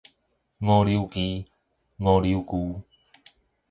[0.65, 1.45] 五柳居